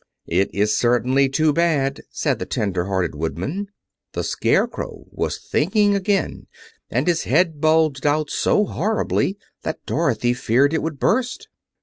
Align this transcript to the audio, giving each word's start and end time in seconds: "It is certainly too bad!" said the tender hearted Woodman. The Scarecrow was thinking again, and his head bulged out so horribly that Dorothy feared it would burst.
"It 0.25 0.49
is 0.51 0.75
certainly 0.75 1.29
too 1.29 1.53
bad!" 1.53 2.01
said 2.09 2.39
the 2.39 2.47
tender 2.47 2.85
hearted 2.85 3.13
Woodman. 3.13 3.67
The 4.13 4.23
Scarecrow 4.23 5.03
was 5.11 5.37
thinking 5.37 5.93
again, 5.93 6.47
and 6.89 7.05
his 7.05 7.25
head 7.25 7.61
bulged 7.61 8.03
out 8.07 8.31
so 8.31 8.65
horribly 8.65 9.37
that 9.61 9.85
Dorothy 9.85 10.33
feared 10.33 10.73
it 10.73 10.81
would 10.81 10.99
burst. 10.99 11.49